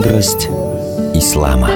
[0.00, 0.48] Мудрость
[1.12, 1.68] ислама.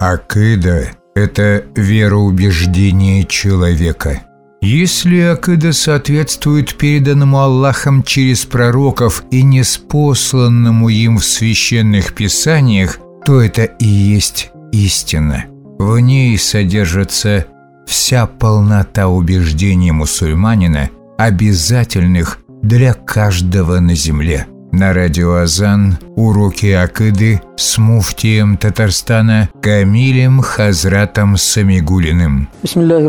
[0.00, 4.22] Акида– это вероубеждение человека.
[4.62, 13.64] Если акида соответствует переданному Аллахом через пророков и неспосланному им в священных писаниях, то это
[13.64, 15.44] и есть истина.
[15.78, 17.44] В ней содержится
[17.86, 20.88] вся полнота убеждений мусульманина,
[21.18, 24.46] обязательных для каждого на земле.
[24.72, 32.48] На радио Азан уроки Акиды с муфтием Татарстана Камилем Хазратом Самигулиным.
[32.62, 33.06] Бисмиллахи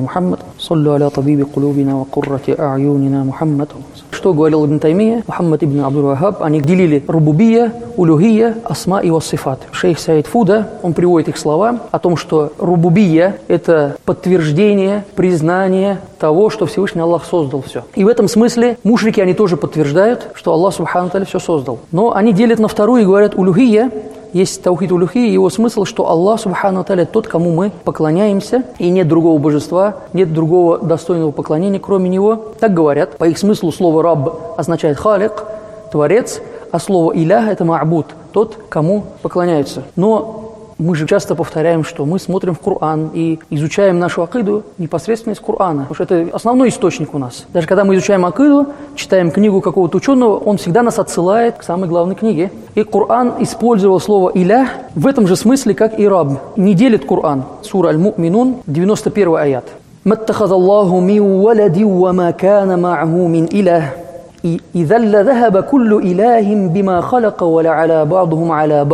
[0.00, 0.40] Мухаммад.
[0.65, 3.67] صلوا على طبيب قلوبنا وقرة أعيننا محمد
[4.11, 9.61] Что говорил Ибн Таймия, Мухаммад ибн Абдул Вахаб, они делили рубубия, улюхия, асма и вассифат.
[9.71, 16.49] Шейх Саид Фуда, он приводит их слова о том, что рубубия – это подтверждение, признание того,
[16.49, 17.83] что Всевышний Аллах создал все.
[17.95, 21.79] И в этом смысле мушрики, они тоже подтверждают, что Аллах Субхану все создал.
[21.91, 23.89] Но они делят на вторую и говорят, улюхия
[24.36, 29.08] есть таухид улюхи, его смысл, что Аллах, субхану таля, тот, кому мы поклоняемся, и нет
[29.08, 32.52] другого божества, нет другого достойного поклонения, кроме него.
[32.60, 33.16] Так говорят.
[33.16, 35.44] По их смыслу слово «раб» означает «халик»,
[35.90, 39.84] «творец», а слово «илях»– это «ма'буд», тот, кому поклоняются.
[39.96, 40.45] Но
[40.78, 45.40] мы же часто повторяем, что мы смотрим в Коран и изучаем нашу акиду непосредственно из
[45.40, 47.46] Корана, потому что это основной источник у нас.
[47.52, 51.88] Даже когда мы изучаем акиду, читаем книгу какого-то ученого, он всегда нас отсылает к самой
[51.88, 52.50] главной книге.
[52.74, 56.32] И Коран использовал слово «иля» в этом же смысле, как и «раб».
[56.56, 57.44] Не делит Коран.
[57.62, 59.64] Сура Аль-Му'минун, 91 аят.
[60.04, 63.94] «Маттахаза Аллаху мин валади ва ма кана ма'ху мин иля
[64.42, 68.84] И «Изалла захаба куллу иляхим бима халяка ва ла аля ба'духум аля.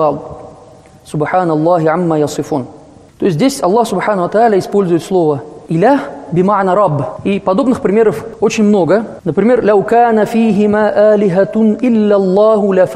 [1.05, 2.67] Субханаллахи амма ясифун.
[3.19, 6.01] То есть здесь Аллах Субхану Тааля использует слово «илях»
[6.33, 7.21] бима'на раб.
[7.25, 9.05] И подобных примеров очень много.
[9.25, 12.89] Например, «Ляукана фихима алихатун иллаллаху ля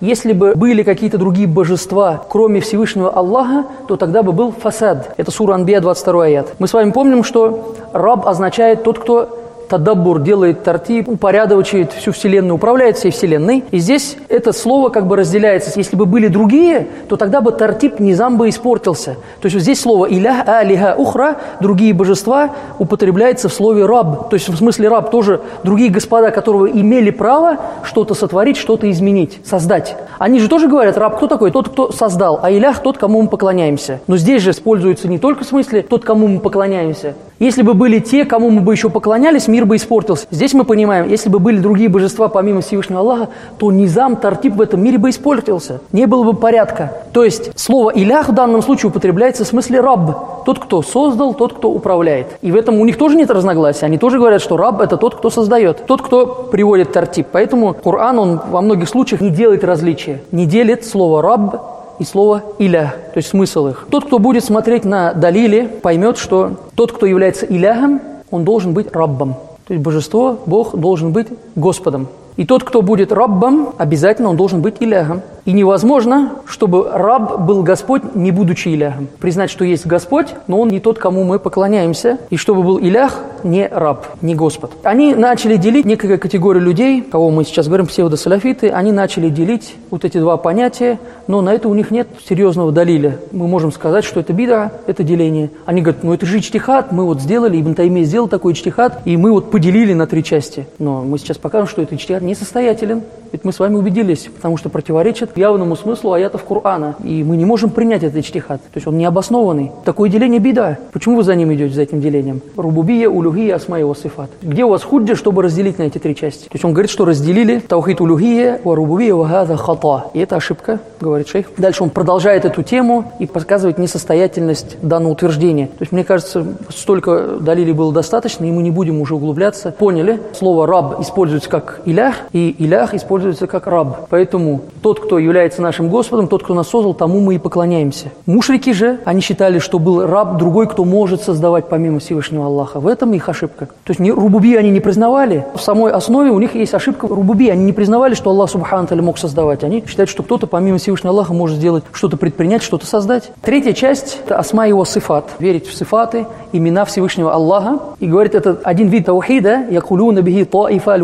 [0.00, 5.12] Если бы были какие-то другие божества, кроме Всевышнего Аллаха, то тогда бы был фасад.
[5.16, 6.54] Это сура Анбия, 22 аят.
[6.58, 9.41] Мы с вами помним, что раб означает тот, кто
[9.72, 13.64] Тадаббур делает тартиб, упорядочивает всю Вселенную, управляет всей Вселенной.
[13.70, 15.72] И здесь это слово как бы разделяется.
[15.76, 19.16] Если бы были другие, то тогда бы тартиб низам бы испортился.
[19.40, 24.28] То есть вот здесь слово «илях алиха ухра», другие божества, употребляется в слове «раб».
[24.28, 29.40] То есть в смысле «раб» тоже другие господа, которые имели право что-то сотворить, что-то изменить,
[29.42, 29.96] создать.
[30.18, 31.50] Они же тоже говорят, раб кто такой?
[31.50, 34.00] Тот, кто создал, а илях тот, кому мы поклоняемся.
[34.06, 37.14] Но здесь же используется не только в смысле тот, кому мы поклоняемся.
[37.38, 40.26] Если бы были те, кому мы бы еще поклонялись, мир бы испортился.
[40.30, 43.28] Здесь мы понимаем, если бы были другие божества помимо Всевышнего Аллаха,
[43.58, 45.80] то низам, тартип в этом мире бы испортился.
[45.92, 46.92] Не было бы порядка.
[47.12, 50.44] То есть слово «илях» в данном случае употребляется в смысле «раб».
[50.44, 52.26] Тот, кто создал, тот, кто управляет.
[52.42, 53.86] И в этом у них тоже нет разногласия.
[53.86, 57.28] Они тоже говорят, что раб– это тот, кто создает, тот, кто приводит тартип.
[57.32, 60.20] Поэтому Коран, он во многих случаях не делает различия.
[60.32, 61.71] Не делит слово «раб»
[62.02, 63.86] и слово «иля», то есть смысл их.
[63.90, 68.92] Тот, кто будет смотреть на Далиле, поймет, что тот, кто является иляхом, он должен быть
[68.92, 69.36] раббом.
[69.66, 72.08] То есть божество, Бог должен быть Господом.
[72.36, 75.22] И тот, кто будет раббом, обязательно он должен быть иляхом.
[75.44, 78.94] И невозможно, чтобы раб был Господь, не будучи Илях.
[79.18, 82.18] Признать, что есть Господь, но он не тот, кому мы поклоняемся.
[82.30, 84.70] И чтобы был Илях, не раб, не Господ.
[84.84, 90.04] Они начали делить некая категория людей, кого мы сейчас говорим, псевдосалафиты, они начали делить вот
[90.04, 93.18] эти два понятия, но на это у них нет серьезного далиля.
[93.32, 95.50] Мы можем сказать, что это бида, это деление.
[95.66, 99.16] Они говорят, ну это же ичтихат, мы вот сделали, Ибн Таймия сделал такой ичтихат, и
[99.16, 100.68] мы вот поделили на три части.
[100.78, 103.02] Но мы сейчас покажем, что этот ичтихат несостоятелен.
[103.32, 106.96] Ведь мы с вами убедились, потому что противоречит явному смыслу аятов Корана.
[107.02, 108.60] И мы не можем принять этот ичтихад.
[108.60, 109.72] То есть он необоснованный.
[109.84, 110.78] Такое деление беда.
[110.92, 112.42] Почему вы за ним идете, за этим делением?
[112.56, 114.30] Рубубия, улюхия, асма и васифат.
[114.42, 116.44] Где у вас худжа, чтобы разделить на эти три части?
[116.44, 119.26] То есть он говорит, что разделили таухид улюхия, ва рубубия, ва
[119.56, 120.10] хата.
[120.12, 121.46] И это ошибка, говорит шейх.
[121.56, 125.66] Дальше он продолжает эту тему и показывает несостоятельность данного утверждения.
[125.66, 129.72] То есть мне кажется, столько далили было достаточно, и мы не будем уже углубляться.
[129.72, 130.20] Поняли?
[130.34, 134.08] Слово раб используется как илях, и илях используется как раб.
[134.10, 138.10] Поэтому тот, кто является нашим Господом, тот, кто нас создал, тому мы и поклоняемся.
[138.26, 142.80] Мушрики же, они считали, что был раб другой, кто может создавать помимо Всевышнего Аллаха.
[142.80, 143.66] В этом их ошибка.
[143.66, 145.46] То есть не, рубуби они не признавали.
[145.54, 147.48] В самой основе у них есть ошибка рубуби.
[147.48, 149.64] Они не признавали, что Аллах Субхану мог создавать.
[149.64, 153.30] Они считают, что кто-то помимо Всевышнего Аллаха может сделать что-то предпринять, что-то создать.
[153.42, 155.30] Третья часть– это асма его сифат.
[155.38, 157.78] Верить в сифаты, имена Всевышнего Аллаха.
[158.00, 161.02] И говорит, это один вид таухида, якулюна бихи таифа аль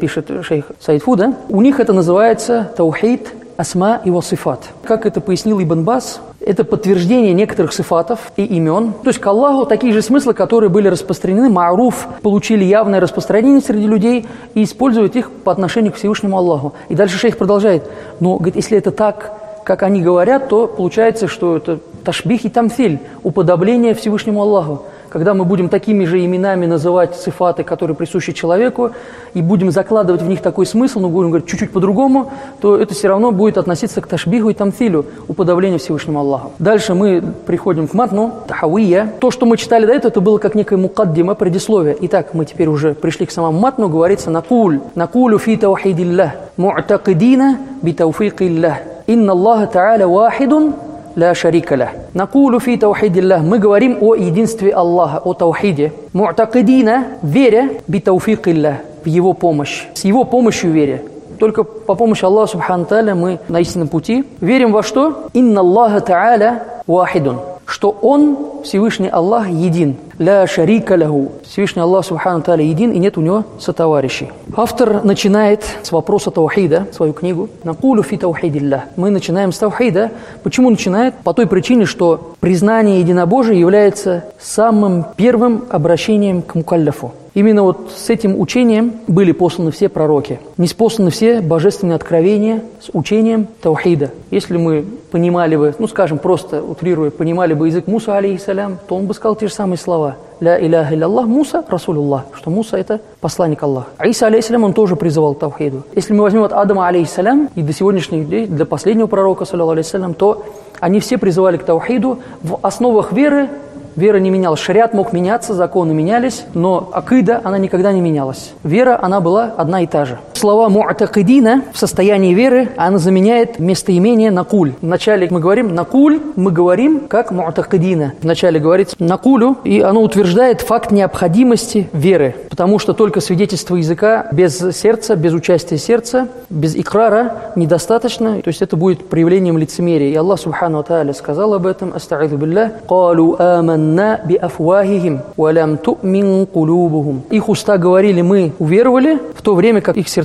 [0.00, 1.25] пишет шейх Саид Фуда.
[1.48, 4.60] У них это называется таухид асма и васифат.
[4.84, 8.92] Как это пояснил Ибн Бас, это подтверждение некоторых сифатов и имен.
[9.02, 13.86] То есть к Аллаху такие же смыслы, которые были распространены, маруф, получили явное распространение среди
[13.86, 16.74] людей и используют их по отношению к Всевышнему Аллаху.
[16.88, 17.84] И дальше шейх продолжает.
[18.20, 19.32] Но, говорит, если это так,
[19.64, 25.44] как они говорят, то получается, что это ташбих и тамфиль, уподобление Всевышнему Аллаху когда мы
[25.44, 28.90] будем такими же именами называть цифаты, которые присущи человеку,
[29.34, 32.30] и будем закладывать в них такой смысл, но будем говорить чуть-чуть по-другому,
[32.60, 36.52] то это все равно будет относиться к ташбиху и тамфилю, уподоблению Всевышнему Аллаху.
[36.58, 39.12] Дальше мы приходим к матну, тахауия.
[39.20, 41.96] То, что мы читали до этого, это было как некое мукаддима, предисловие.
[42.02, 44.80] Итак, мы теперь уже пришли к самому матну, говорится накуль.
[44.94, 48.76] Накулю фи таухидиллах, му'такидина би тауфикиллах.
[49.06, 50.74] Инна Аллаха Та'аля вахидун
[51.16, 51.90] ля шарикаля.
[52.14, 53.42] Накулю фи таухидиллах.
[53.42, 55.92] Мы говорим о единстве Аллаха, о таухиде.
[56.12, 59.86] Му'такидина, веря, би тауфикиллах, в его помощь.
[59.94, 61.02] С его помощью веря.
[61.38, 64.24] Только по помощи Аллаха Субхану мы на истинном пути.
[64.40, 65.28] Верим во что?
[65.32, 67.40] Инна Аллаха Та'аля вахидун.
[67.76, 69.96] Что Он, Всевышний Аллах, един.
[70.18, 71.32] Ля шарика лягу.
[71.44, 74.30] Всевышний Аллах Субхану Та'аля един, и нет у него сотоварищей.
[74.56, 77.50] Автор начинает с вопроса таухида, свою книгу.
[77.64, 78.86] Накулю фи таухидилля.
[78.96, 80.10] Мы начинаем с таухида.
[80.42, 81.16] Почему начинает?
[81.16, 87.12] По той причине, что признание единобожия является самым первым обращением к мукалляфу.
[87.36, 90.40] Именно вот с этим учением были посланы все пророки.
[90.56, 94.10] Не спосланы все божественные откровения с учением таухида.
[94.30, 99.04] Если мы понимали бы, ну скажем, просто утрируя, понимали бы язык Муса, алейхиссалям, то он
[99.04, 100.16] бы сказал те же самые слова.
[100.40, 103.88] Ля иляха Аллах, Муса, Расулуллах, что Муса это посланник Аллаха.
[104.02, 105.82] Иса, алейхиссалям, он тоже призывал к таухиду.
[105.94, 110.42] Если мы возьмем от Адама, алейхиссалям, и до сегодняшних дней, для последнего пророка, алейхиссалям, то
[110.80, 113.50] они все призывали к таухиду в основах веры
[113.96, 114.60] Вера не менялась.
[114.60, 118.52] Шариат мог меняться, законы менялись, но акида, она никогда не менялась.
[118.62, 120.18] Вера, она была одна и та же.
[120.35, 124.73] Слова му'такидина в состоянии веры, она заменяет местоимение накуль.
[124.81, 128.13] Вначале мы говорим накуль, мы говорим как му'такидина.
[128.21, 132.35] Вначале говорится накулю, и оно утверждает факт необходимости веры.
[132.49, 138.41] Потому что только свидетельство языка без сердца, без участия сердца, без икрара недостаточно.
[138.41, 140.09] То есть это будет проявлением лицемерия.
[140.09, 141.93] И Аллах Субхану Тааля сказал об этом.
[141.93, 142.73] Аста'иду билля.
[142.87, 147.21] Калу аман آمنا بأفواههم ولم تؤمن قلوبهم.
[147.29, 150.24] Их уста говорили, мы уверовали, в то время как их сердца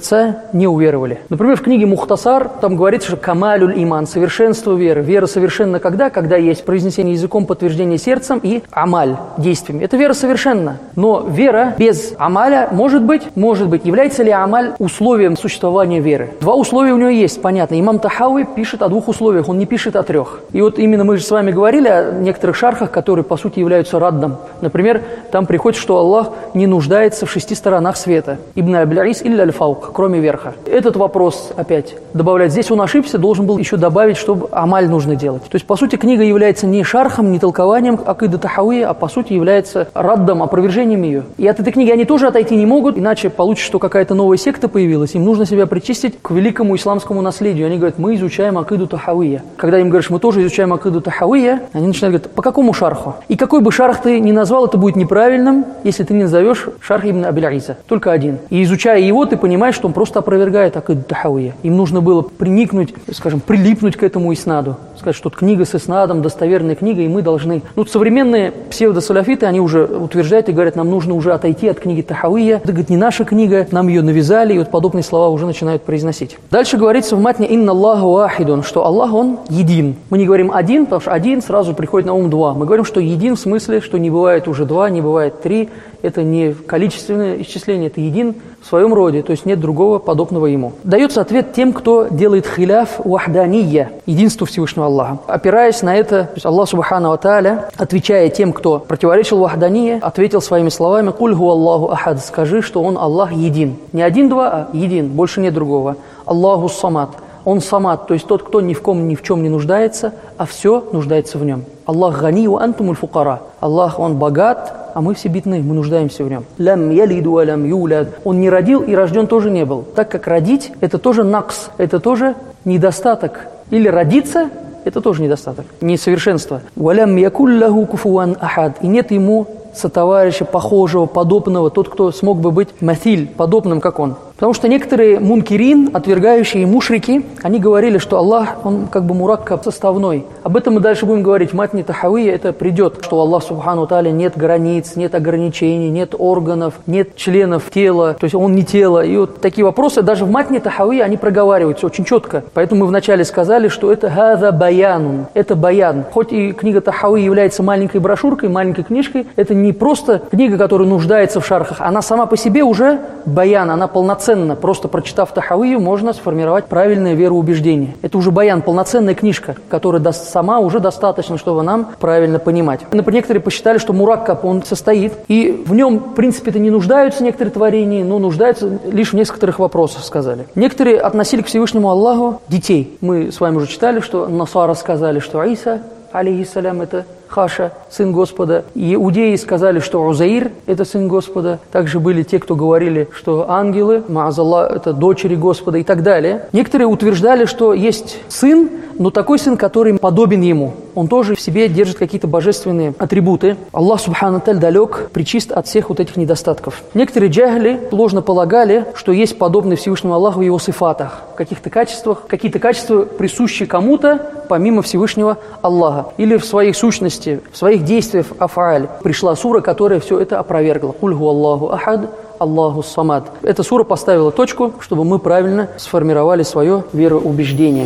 [0.54, 1.22] не уверовали.
[1.30, 5.02] Например, в книге Мухтасар там говорится, что камалюль иман, совершенство веры.
[5.02, 6.10] Вера совершенна когда?
[6.10, 9.84] Когда есть произнесение языком, подтверждение сердцем и амаль, действиями.
[9.84, 10.78] Это вера совершенна.
[10.96, 13.86] Но вера без амаля может быть, может быть.
[13.86, 16.32] Является ли амаль условием существования веры?
[16.40, 17.80] Два условия у него есть, понятно.
[17.80, 20.40] Имам Тахауи пишет о двух условиях, он не пишет о трех.
[20.52, 24.00] И вот именно мы же с вами говорили о некоторых шархах, которые, по сути являются
[24.00, 24.38] раддом.
[24.62, 25.02] Например,
[25.32, 28.38] там приходит, что Аллах не нуждается в шести сторонах света.
[28.56, 30.54] Ибн Аблярис или аль-фаук, кроме верха.
[30.66, 32.52] Этот вопрос опять добавлять.
[32.52, 35.44] Здесь он ошибся, должен был еще добавить, чтобы амаль нужно делать.
[35.44, 39.34] То есть, по сути, книга является не шархом, не толкованием акида тахауи, а по сути
[39.34, 41.24] является раддом, опровержением ее.
[41.38, 44.68] И от этой книги они тоже отойти не могут, иначе получится, что какая-то новая секта
[44.68, 45.16] появилась.
[45.16, 47.68] Им нужно себя причистить к великому исламскому наследию.
[47.68, 49.44] Они говорят, мы изучаем акиду тахауия.
[49.58, 53.16] Когда им говоришь, мы тоже изучаем акиду тахауия, они начинают говорить, по какому шарху?
[53.28, 57.06] И какой бы шарх ты ни назвал, это будет неправильным, если ты не назовешь шарх
[57.06, 58.40] ибн Абиль Только один.
[58.50, 61.56] И изучая его, ты понимаешь, что он просто опровергает акиду тахауия.
[61.64, 64.78] Им нужно было приникнуть, скажем, прилипнуть к этому иснаду.
[65.02, 67.64] Сказать, что книга с иснадом, достоверная книга, и мы должны...
[67.76, 72.58] Ну, современные псевдосаляфиты, они уже утверждают и говорят, нам нужно уже отойти от книги Тахауия.
[72.58, 76.38] Это, говорит, не наша книга, нам ее навязали, и вот подобные слова уже начинают произносить.
[76.52, 79.96] Дальше говорится в матне «Инна Аллаху вахидун», что Аллах, Он един.
[80.12, 82.54] Мы не говорим «один», потому что «один» сразу приходит на ум «два».
[82.54, 85.70] Мы говорим, что «един» в смысле, что не бывает уже два, не бывает три,
[86.02, 90.74] это не количественное исчисление, это един в своем роде, то есть нет другого подобного ему.
[90.84, 95.18] Дается ответ тем, кто делает хиляф вахдания, единство Всевышнего Аллаха.
[95.28, 101.34] Опираясь на это, Аллах Субхану Тааля, отвечая тем, кто противоречил вахдания, ответил своими словами «Куль
[101.34, 103.78] Аллаху ахад» скажи, что Он Аллах един.
[103.94, 105.96] Не один-два, а един, больше нет другого.
[106.26, 107.12] Аллаху самад.
[107.44, 110.46] Он самад, то есть тот, кто ни в ком, ни в чем не нуждается, а
[110.46, 111.64] все нуждается в нем.
[111.86, 113.42] Аллах гани ва антумуль фукара.
[113.60, 116.44] Аллах, Он богат, а мы все бедны, мы нуждаемся в нем.
[116.58, 118.10] Лям ялиду алям юляд.
[118.26, 119.84] Он не родил и рожден тоже не был.
[119.96, 123.48] Так как родить– это тоже накс, это тоже недостаток.
[123.72, 124.50] Или родиться–
[124.86, 126.62] это тоже недостаток, несовершенство.
[126.76, 128.78] Валям якулляху куфуан ахад.
[128.82, 134.16] И нет ему сотоварища, похожего, подобного, тот, кто смог бы быть мафиль, подобным, как он.
[134.42, 140.26] Потому что некоторые мункирин, отвергающие мушрики, они говорили, что Аллах, он как бы мураккаб составной.
[140.42, 141.54] Об этом мы дальше будем говорить.
[141.54, 146.74] Матни Тахавия это придет, что у Аллаха Субхану Таля нет границ, нет ограничений, нет органов,
[146.88, 149.06] нет членов тела, то есть он не тело.
[149.06, 152.44] И вот такие вопросы даже в Матни Тахавия они проговариваются очень четко.
[152.56, 156.04] Поэтому мы вначале сказали, что это хаза баянун, это баян.
[156.12, 161.42] Хоть и книга Тахави является маленькой брошюркой, маленькой книжкой, это не просто книга, которая нуждается
[161.42, 163.88] в шархах, она сама по себе уже баян, она
[164.32, 164.56] полноценна.
[164.56, 167.96] Просто прочитав Тахавию, можно сформировать правильное вероубеждение.
[168.02, 172.82] Это уже баян, полноценная книжка, которая даст сама уже достаточно, чтобы нам правильно понимать.
[172.92, 177.52] Например, некоторые посчитали, что Мураккаб, он состоит, и в нем, в принципе-то, не нуждаются некоторые
[177.52, 180.48] творения, но нуждаются лишь в некоторых вопросах, сказали.
[180.56, 182.98] Некоторые относили к Всевышнему Аллаху детей.
[183.02, 188.66] Мы с вами уже читали, что Насара сказали, что Иса, алейхиссалям, это Хаша, сын Господа.
[188.76, 191.60] И иудеи сказали, что Узаир– это сын Господа.
[191.72, 196.48] Также были те, кто говорили, что ангелы, Маазалла– это дочери Господа и так далее.
[196.52, 198.70] Некоторые утверждали, что есть сын,
[199.00, 200.74] но такой сын, который подобен ему.
[200.94, 203.56] Он тоже в себе держит какие-то божественные атрибуты.
[203.72, 206.84] Аллах Субхану Таль далек, причист от всех вот этих недостатков.
[206.94, 212.24] Некоторые джахли ложно полагали, что есть подобный Всевышнему Аллаху в его сифатах, в каких-то качествах,
[212.28, 216.10] какие-то качества присущи кому-то, помимо Всевышнего Аллаха.
[216.18, 218.88] Или в своей сущности, в своих действиях афааль.
[219.04, 220.92] Пришла сура, которая все это опровергла.
[220.92, 222.10] Кульгу Аллаху ахад,
[222.40, 223.32] Аллаху самад.
[223.44, 227.86] Эта сура поставила точку, чтобы мы правильно сформировали свое вероубеждение.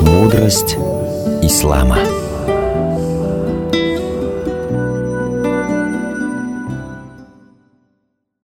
[0.00, 0.76] Мудрость
[1.42, 1.98] ислама.